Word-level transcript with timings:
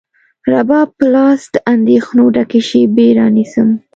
رباب 0.51 0.87
په 0.97 1.05
لاس، 1.13 1.41
د 1.53 1.55
اندېښنو 1.73 2.23
ډکې 2.35 2.61
شیبې 2.69 3.07
رانیسم 3.19 3.69